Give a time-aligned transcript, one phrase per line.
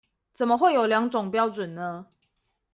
[0.33, 2.07] 怎麼會有兩種標準呢？